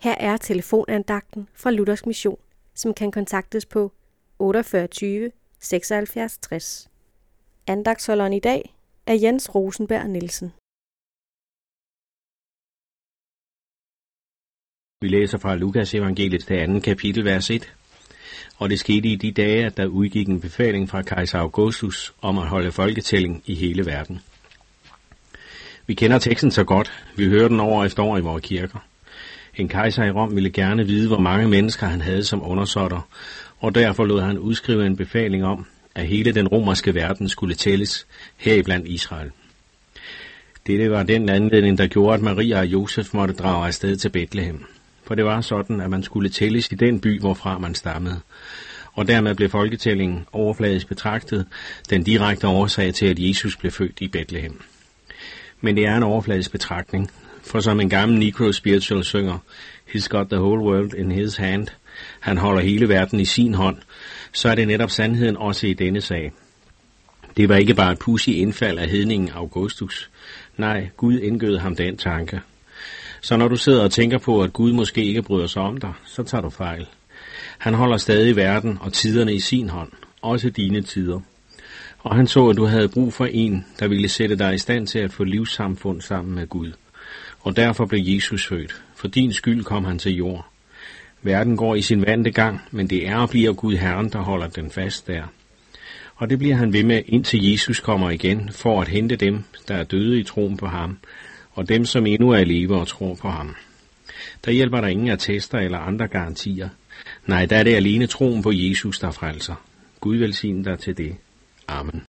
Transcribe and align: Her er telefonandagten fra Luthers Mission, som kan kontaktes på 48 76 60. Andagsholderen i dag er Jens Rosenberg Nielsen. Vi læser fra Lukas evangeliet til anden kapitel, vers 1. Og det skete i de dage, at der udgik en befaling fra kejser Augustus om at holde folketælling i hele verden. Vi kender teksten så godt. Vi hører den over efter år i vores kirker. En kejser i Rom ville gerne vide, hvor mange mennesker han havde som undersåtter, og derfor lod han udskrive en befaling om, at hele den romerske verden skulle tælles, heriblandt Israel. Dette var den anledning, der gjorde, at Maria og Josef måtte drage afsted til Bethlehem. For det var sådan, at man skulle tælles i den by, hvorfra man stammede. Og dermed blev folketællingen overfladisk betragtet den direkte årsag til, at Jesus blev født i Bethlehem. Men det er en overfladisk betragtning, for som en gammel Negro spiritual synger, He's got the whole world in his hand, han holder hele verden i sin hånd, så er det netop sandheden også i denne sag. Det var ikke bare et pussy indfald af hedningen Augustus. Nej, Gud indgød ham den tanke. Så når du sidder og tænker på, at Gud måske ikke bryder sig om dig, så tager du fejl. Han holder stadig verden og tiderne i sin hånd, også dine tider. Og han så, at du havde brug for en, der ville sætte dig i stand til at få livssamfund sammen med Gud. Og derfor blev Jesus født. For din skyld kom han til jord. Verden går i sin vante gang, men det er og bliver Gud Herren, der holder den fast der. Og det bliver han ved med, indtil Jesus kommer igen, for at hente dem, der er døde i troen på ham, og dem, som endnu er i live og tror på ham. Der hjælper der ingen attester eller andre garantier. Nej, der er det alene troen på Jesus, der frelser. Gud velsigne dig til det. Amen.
Her 0.00 0.14
er 0.20 0.36
telefonandagten 0.36 1.48
fra 1.54 1.70
Luthers 1.70 2.06
Mission, 2.06 2.38
som 2.74 2.94
kan 2.94 3.10
kontaktes 3.10 3.66
på 3.66 3.92
48 4.38 5.30
76 5.60 6.38
60. 6.38 6.90
Andagsholderen 7.66 8.32
i 8.32 8.40
dag 8.40 8.74
er 9.06 9.14
Jens 9.14 9.54
Rosenberg 9.54 10.08
Nielsen. 10.08 10.52
Vi 15.00 15.08
læser 15.08 15.38
fra 15.38 15.56
Lukas 15.56 15.94
evangeliet 15.94 16.44
til 16.44 16.54
anden 16.54 16.80
kapitel, 16.80 17.24
vers 17.24 17.50
1. 17.50 17.74
Og 18.58 18.70
det 18.70 18.78
skete 18.80 19.08
i 19.08 19.16
de 19.16 19.32
dage, 19.32 19.66
at 19.66 19.76
der 19.76 19.86
udgik 19.86 20.28
en 20.28 20.40
befaling 20.40 20.88
fra 20.88 21.02
kejser 21.02 21.38
Augustus 21.38 22.14
om 22.22 22.38
at 22.38 22.46
holde 22.48 22.72
folketælling 22.72 23.42
i 23.46 23.54
hele 23.54 23.86
verden. 23.86 24.20
Vi 25.86 25.94
kender 25.94 26.18
teksten 26.18 26.50
så 26.50 26.64
godt. 26.64 26.92
Vi 27.16 27.28
hører 27.28 27.48
den 27.48 27.60
over 27.60 27.84
efter 27.84 28.02
år 28.02 28.18
i 28.18 28.20
vores 28.20 28.44
kirker. 28.44 28.87
En 29.58 29.68
kejser 29.68 30.04
i 30.04 30.10
Rom 30.10 30.34
ville 30.34 30.50
gerne 30.50 30.86
vide, 30.86 31.08
hvor 31.08 31.18
mange 31.18 31.48
mennesker 31.48 31.86
han 31.86 32.00
havde 32.00 32.24
som 32.24 32.50
undersåtter, 32.50 33.08
og 33.60 33.74
derfor 33.74 34.04
lod 34.04 34.20
han 34.20 34.38
udskrive 34.38 34.86
en 34.86 34.96
befaling 34.96 35.44
om, 35.44 35.66
at 35.94 36.06
hele 36.06 36.32
den 36.32 36.48
romerske 36.48 36.94
verden 36.94 37.28
skulle 37.28 37.54
tælles, 37.54 38.06
heriblandt 38.36 38.88
Israel. 38.88 39.30
Dette 40.66 40.90
var 40.90 41.02
den 41.02 41.28
anledning, 41.28 41.78
der 41.78 41.86
gjorde, 41.86 42.14
at 42.14 42.22
Maria 42.22 42.58
og 42.58 42.66
Josef 42.66 43.14
måtte 43.14 43.34
drage 43.34 43.66
afsted 43.66 43.96
til 43.96 44.08
Bethlehem. 44.08 44.64
For 45.04 45.14
det 45.14 45.24
var 45.24 45.40
sådan, 45.40 45.80
at 45.80 45.90
man 45.90 46.02
skulle 46.02 46.28
tælles 46.28 46.72
i 46.72 46.74
den 46.74 47.00
by, 47.00 47.20
hvorfra 47.20 47.58
man 47.58 47.74
stammede. 47.74 48.20
Og 48.92 49.08
dermed 49.08 49.34
blev 49.34 49.48
folketællingen 49.48 50.26
overfladisk 50.32 50.88
betragtet 50.88 51.46
den 51.90 52.02
direkte 52.02 52.48
årsag 52.48 52.94
til, 52.94 53.06
at 53.06 53.18
Jesus 53.18 53.56
blev 53.56 53.72
født 53.72 54.00
i 54.00 54.08
Bethlehem. 54.08 54.60
Men 55.60 55.76
det 55.76 55.86
er 55.86 55.96
en 55.96 56.02
overfladisk 56.02 56.52
betragtning, 56.52 57.10
for 57.42 57.60
som 57.60 57.80
en 57.80 57.88
gammel 57.88 58.18
Negro 58.18 58.52
spiritual 58.52 59.04
synger, 59.04 59.38
He's 59.94 60.08
got 60.08 60.28
the 60.28 60.40
whole 60.40 60.62
world 60.62 60.94
in 60.94 61.12
his 61.12 61.36
hand, 61.36 61.68
han 62.20 62.38
holder 62.38 62.62
hele 62.62 62.88
verden 62.88 63.20
i 63.20 63.24
sin 63.24 63.54
hånd, 63.54 63.76
så 64.32 64.48
er 64.48 64.54
det 64.54 64.68
netop 64.68 64.90
sandheden 64.90 65.36
også 65.36 65.66
i 65.66 65.72
denne 65.72 66.00
sag. 66.00 66.32
Det 67.36 67.48
var 67.48 67.56
ikke 67.56 67.74
bare 67.74 67.92
et 67.92 67.98
pussy 67.98 68.28
indfald 68.28 68.78
af 68.78 68.88
hedningen 68.88 69.30
Augustus. 69.30 70.10
Nej, 70.56 70.88
Gud 70.96 71.18
indgød 71.18 71.58
ham 71.58 71.76
den 71.76 71.96
tanke. 71.96 72.40
Så 73.20 73.36
når 73.36 73.48
du 73.48 73.56
sidder 73.56 73.84
og 73.84 73.90
tænker 73.90 74.18
på, 74.18 74.42
at 74.42 74.52
Gud 74.52 74.72
måske 74.72 75.04
ikke 75.04 75.22
bryder 75.22 75.46
sig 75.46 75.62
om 75.62 75.76
dig, 75.76 75.92
så 76.06 76.22
tager 76.22 76.42
du 76.42 76.50
fejl. 76.50 76.86
Han 77.58 77.74
holder 77.74 77.96
stadig 77.96 78.36
verden 78.36 78.78
og 78.80 78.92
tiderne 78.92 79.34
i 79.34 79.40
sin 79.40 79.68
hånd, 79.68 79.92
også 80.22 80.50
dine 80.50 80.82
tider. 80.82 81.20
Og 81.98 82.16
han 82.16 82.26
så, 82.26 82.48
at 82.48 82.56
du 82.56 82.64
havde 82.64 82.88
brug 82.88 83.12
for 83.12 83.26
en, 83.26 83.66
der 83.78 83.88
ville 83.88 84.08
sætte 84.08 84.36
dig 84.36 84.54
i 84.54 84.58
stand 84.58 84.86
til 84.86 84.98
at 84.98 85.12
få 85.12 85.24
livssamfund 85.24 86.00
sammen 86.00 86.34
med 86.34 86.46
Gud. 86.46 86.72
Og 87.48 87.56
derfor 87.56 87.86
blev 87.86 88.00
Jesus 88.04 88.46
født. 88.46 88.82
For 88.94 89.08
din 89.08 89.32
skyld 89.32 89.64
kom 89.64 89.84
han 89.84 89.98
til 89.98 90.12
jord. 90.12 90.46
Verden 91.22 91.56
går 91.56 91.74
i 91.74 91.82
sin 91.82 92.06
vante 92.06 92.30
gang, 92.30 92.60
men 92.70 92.90
det 92.90 93.08
er 93.08 93.16
og 93.16 93.30
bliver 93.30 93.52
Gud 93.52 93.76
Herren, 93.76 94.08
der 94.08 94.18
holder 94.18 94.48
den 94.48 94.70
fast 94.70 95.06
der. 95.06 95.22
Og 96.16 96.30
det 96.30 96.38
bliver 96.38 96.56
han 96.56 96.72
ved 96.72 96.84
med, 96.84 97.02
indtil 97.06 97.50
Jesus 97.50 97.80
kommer 97.80 98.10
igen, 98.10 98.50
for 98.52 98.80
at 98.80 98.88
hente 98.88 99.16
dem, 99.16 99.44
der 99.68 99.74
er 99.74 99.84
døde 99.84 100.20
i 100.20 100.24
troen 100.24 100.56
på 100.56 100.66
ham, 100.66 100.98
og 101.52 101.68
dem, 101.68 101.84
som 101.84 102.06
endnu 102.06 102.30
er 102.30 102.38
i 102.38 102.44
live 102.44 102.80
og 102.80 102.88
tror 102.88 103.14
på 103.14 103.28
ham. 103.28 103.54
Der 104.44 104.52
hjælper 104.52 104.80
der 104.80 104.88
ingen 104.88 105.08
attester 105.08 105.58
eller 105.58 105.78
andre 105.78 106.08
garantier. 106.08 106.68
Nej, 107.26 107.46
der 107.46 107.56
er 107.56 107.62
det 107.62 107.74
alene 107.74 108.06
troen 108.06 108.42
på 108.42 108.52
Jesus, 108.52 108.98
der 108.98 109.10
frelser. 109.10 109.54
Gud 110.00 110.16
velsigne 110.16 110.64
dig 110.64 110.78
til 110.78 110.96
det. 110.96 111.16
Amen. 111.68 112.02